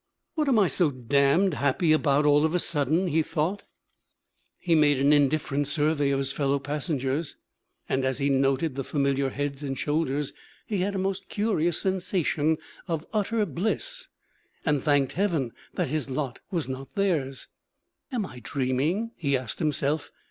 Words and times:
'What 0.33 0.47
am 0.49 0.57
I 0.57 0.67
so 0.67 0.89
damned 0.89 1.53
happy 1.53 1.91
about, 1.91 2.25
all 2.25 2.43
of 2.43 2.55
a 2.55 2.59
sudden?' 2.59 3.09
he 3.09 3.21
thought. 3.21 3.65
He 4.57 4.73
made 4.73 4.99
an 4.99 5.13
indifferent 5.13 5.67
survey 5.67 6.09
of 6.09 6.17
his 6.17 6.31
fellow 6.31 6.57
passengers, 6.57 7.37
and 7.87 8.03
as 8.03 8.17
he 8.17 8.27
noted 8.27 8.73
the 8.73 8.83
familiar 8.83 9.29
heads 9.29 9.61
and 9.61 9.77
shoulders, 9.77 10.33
he 10.65 10.79
had 10.79 10.95
a 10.95 10.97
most 10.97 11.29
curious 11.29 11.79
sensation 11.79 12.57
of 12.87 13.05
utter 13.13 13.45
bliss, 13.45 14.07
and 14.65 14.81
thanked 14.81 15.11
heaven 15.11 15.51
that 15.75 15.89
his 15.89 16.09
lot 16.09 16.39
was 16.49 16.67
not 16.67 16.95
theirs. 16.95 17.45
'Am 18.11 18.25
I 18.25 18.39
dreaming?' 18.43 19.11
he 19.15 19.37
asked 19.37 19.59
himself. 19.59 20.09